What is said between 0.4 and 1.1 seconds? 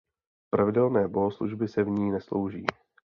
Pravidelné